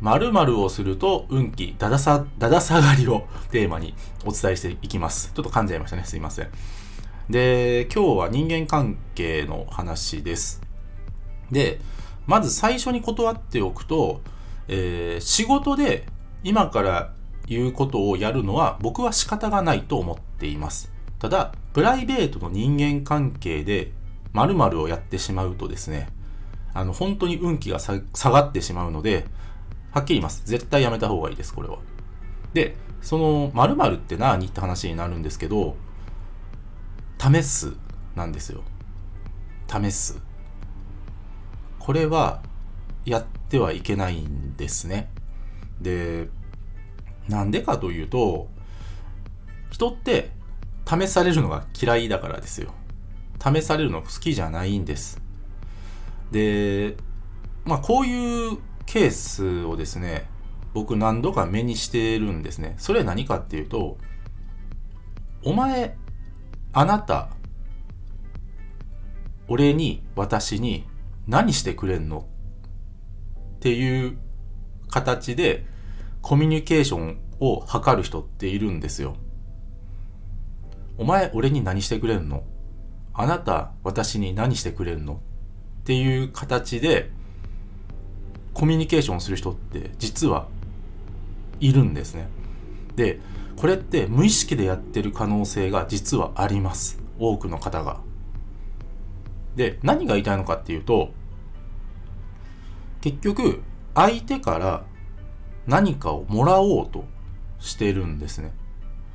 [0.00, 5.32] 〇〇をすると運気だださ、だだ下がりを テーマにお伝えしていきます。
[5.34, 6.04] ちょっと噛んじゃいましたね。
[6.04, 6.48] すいません。
[7.28, 10.62] で、今日は人間関係の話です。
[11.50, 11.80] で、
[12.26, 14.20] まず最初に断っておくと、
[14.68, 16.06] えー仕事で
[16.42, 17.12] 今から
[17.46, 20.92] 言うことをやるのは僕は仕方がないと思っています。
[21.18, 23.92] ただ、プライベートの人間関係で
[24.32, 26.08] 〇〇をやってしまうとですね、
[26.72, 29.26] あの、本当に運気が下がってしまうので、
[29.92, 30.42] はっきり言います。
[30.44, 31.78] 絶対やめた方がいいです、これは。
[32.52, 35.76] で、その、〇〇って何って話になるんですけど、
[37.18, 37.74] 試す
[38.14, 38.62] なんですよ。
[39.68, 40.20] 試す。
[41.78, 42.42] これは、
[43.04, 45.10] やってはいけないんですね。
[45.80, 46.28] で、
[47.28, 48.48] なんでかというと、
[49.70, 50.30] 人って
[50.86, 52.74] 試されるのが嫌いだからですよ。
[53.42, 55.20] 試されるの好きじゃないんです。
[56.30, 56.96] で、
[57.64, 58.58] まあこういう
[58.92, 60.28] ケースをですね、
[60.74, 62.74] 僕何度か目にしてるんですね。
[62.76, 63.98] それは何かっていうと、
[65.44, 65.96] お前、
[66.72, 67.30] あなた、
[69.46, 70.88] 俺に、私に
[71.28, 72.26] 何してくれんの？
[73.56, 74.18] っていう
[74.88, 75.66] 形で
[76.20, 79.14] コミュニケーションを図る人っているんですよ。
[80.98, 82.42] お前、俺に何してくれんの？
[83.14, 85.14] あなた、私に何してくれんの？
[85.14, 87.12] っていう形で
[88.60, 90.46] コミュニケーションする人って実は
[91.60, 92.28] いるんですね。
[92.94, 93.18] で、
[93.56, 97.00] これって無意識でやってる可能性が実はあります。
[97.18, 98.00] 多くの方が。
[99.56, 101.08] で、何が言いたいのかっていうと、
[103.00, 103.62] 結局、
[103.94, 104.84] 相手から
[105.66, 107.06] 何かをもらおうと
[107.60, 108.52] してるんですね。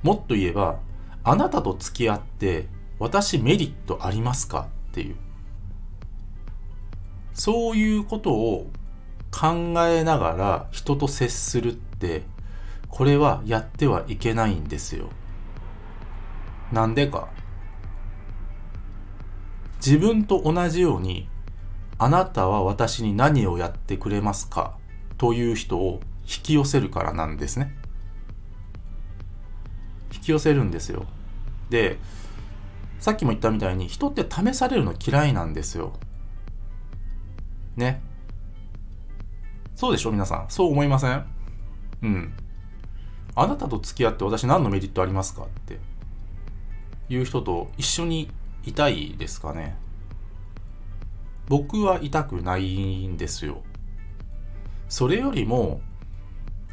[0.01, 0.79] もっと言えば、
[1.23, 2.67] あなたと付き合って
[2.97, 5.16] 私メリットありますかっていう。
[7.35, 8.72] そういうことを
[9.38, 12.23] 考えながら人と接するって、
[12.88, 15.09] これはやってはいけないんですよ。
[16.72, 17.28] なんでか。
[19.85, 21.28] 自分と同じように、
[21.97, 24.78] あなたは私に何をやってくれますか？
[25.18, 27.75] という人を引き寄せるからなんですね。
[30.13, 31.06] 引き寄せるんですよ。
[31.69, 31.97] で、
[33.00, 35.94] さっきも言ったみたいに人って試されるの嫌いなんですよ。
[37.75, 38.02] ね。
[39.75, 40.45] そうでしょ皆さん。
[40.49, 41.25] そう思いません？
[42.01, 42.33] うん。
[43.35, 45.77] あなたと付き合って私何のメリットありますかって
[47.09, 48.29] いう人と一緒に
[48.63, 49.77] いたいですかね
[51.47, 53.61] 僕はいたくないんですよ。
[54.87, 55.81] それよりも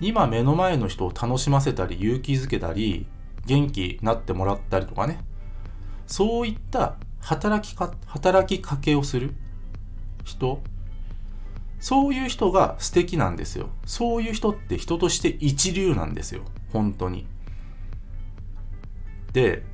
[0.00, 3.06] 今目の前の人を楽しませたり勇気づけたり
[3.46, 5.18] 元気になってもらったりとかね
[6.06, 9.34] そういった働きか働きかけをする
[10.24, 10.62] 人
[11.82, 13.68] そういう人が素敵なんですよ。
[13.86, 16.42] そういう人って人として一流なんですよ。
[16.72, 17.26] 本当に。
[19.32, 19.64] で、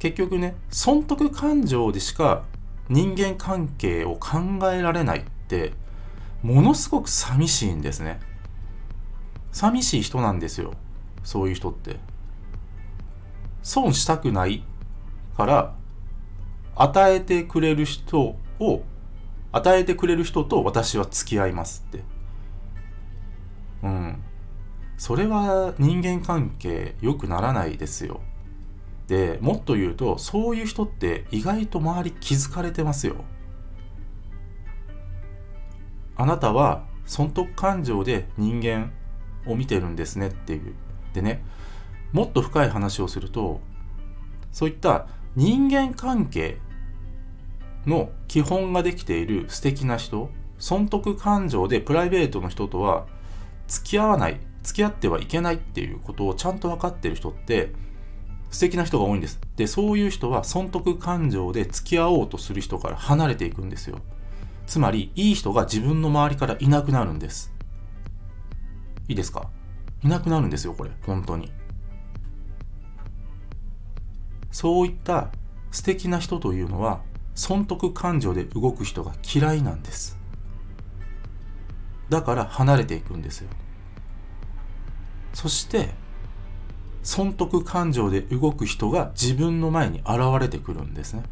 [0.00, 2.42] 結局ね、損得感情でしか
[2.88, 4.40] 人間関係を考
[4.72, 5.72] えられないって、
[6.42, 8.18] ものすごく寂しいんですね。
[9.52, 10.72] 寂しい人なんですよ。
[11.22, 11.94] そういう人って。
[13.62, 14.64] 損したくない
[15.36, 15.74] から、
[16.74, 18.82] 与えてくれる人を
[19.52, 22.04] 与えてくれる人と私は付き合いますって。
[23.82, 24.22] うん。
[24.96, 28.20] それは人間関係良くならないですよ。
[29.06, 33.16] で、もっと言うと、そういう人って意外と周り気づかれてますよ。
[36.16, 38.92] あなたは損得感情で人間
[39.46, 40.74] を見てるんですねっていう。
[41.14, 41.42] でね、
[42.12, 43.60] もっと深い話をすると、
[44.52, 45.06] そういった
[45.36, 46.58] 人間関係
[47.88, 53.06] の基本ができている素敵な人損得感情でプライベートの人とは
[53.66, 57.72] 付き合わない付き合ってはいけないっていうことをちゃんと分かってる人って
[58.50, 59.40] 素敵な人が多いんです。
[59.56, 63.98] でそういう人は損得感情で付き合おうとする人から離れていくんですよ。
[64.66, 67.52] つまりいい人が自分の周りからいなくなるんです。
[69.06, 69.48] いいですか？
[70.02, 70.90] いなくなるんですよこれ。
[71.06, 71.50] 本当に。
[74.50, 75.30] そういった
[75.70, 77.02] 素敵な人というのは
[77.38, 80.18] 損得感情で動く人が嫌いなんです。
[82.08, 83.48] だから離れていくんですよ。
[85.32, 85.94] そして
[87.04, 91.22] 損得感情で動く人が自分の前に現れてくるんですね。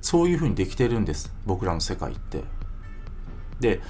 [0.00, 2.42] そういうふうにできてるんです僕らの世界って。
[3.60, 3.80] で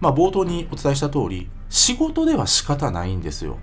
[0.00, 3.58] まあ冒頭にお伝えした通り仕事では仕方ないんですよ。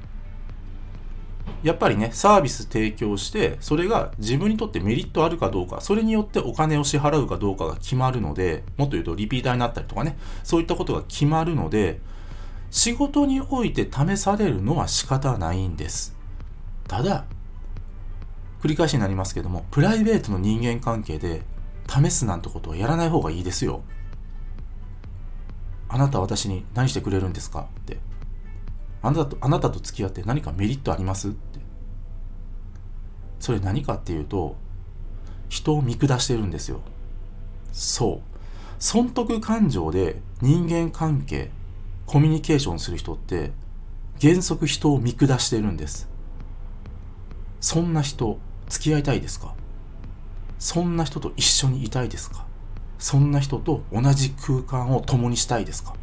[1.63, 12.01] やっぱりねサービス提供してそれが自分にとってメリットあるかどうかそれによってお金を支払うかどうかが決まるのでもっと言うとリピーターになったりとかねそういったことが決まるので
[12.69, 16.15] 仕事において試されるのは仕方ないんです。
[16.87, 17.25] ただ
[18.61, 21.43] 繰り返しになりますけどもプライベートの人間関係で
[21.87, 23.83] 試すなんてことはやらない方がいいですよ。
[25.87, 27.67] あなた私に何してくれるんですか？
[27.81, 27.99] って。
[29.03, 31.59] あなたとあなたと付き合って何かメリットありますって。
[33.39, 34.55] それ何かっていうと
[35.49, 36.79] 人を見下してるんですよ。
[37.71, 38.33] そう。
[38.79, 41.51] 損得感情で人間関係
[42.05, 43.51] コミュニケーションする人って
[44.21, 46.09] 原則人を見下してるんです。
[47.59, 48.39] そんな人
[48.69, 49.53] 付き合いたいですか？
[50.59, 52.45] そんな人と一緒にいたいですか？
[52.99, 55.93] そんな人と同じ空間を共にしたいですか？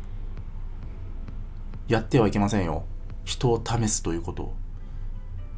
[1.88, 2.85] やってはいけませんよ。
[3.31, 4.53] 人を試すということ。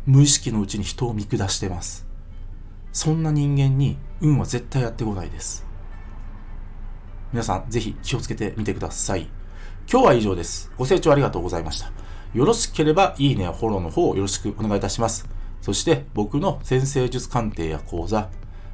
[0.05, 2.07] 無意識のうちに人を見下してます。
[2.93, 5.65] そんな人間に運は絶対やってこないです。
[7.33, 9.31] 皆さん、ぜひ気をつけてみてください。
[9.91, 10.71] 今日は以上です。
[10.77, 11.91] ご清聴ありがとうございました。
[12.35, 15.27] よろしければ、いいねやフォローの方をよろしくお願いいたします。
[15.63, 18.29] そして、僕の先生術鑑定や講座、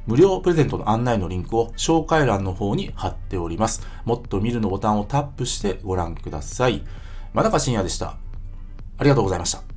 [0.07, 3.81] 無料プレゼントの案内のリンクを紹介欄の方に貼っております。
[4.03, 6.83] もっと見るのボタンをタップしてご覧ください。
[7.33, 8.17] 真中深也でした。
[8.99, 9.68] ありがとうございました。